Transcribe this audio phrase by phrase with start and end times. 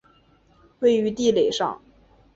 [0.79, 1.79] 位于地垒上。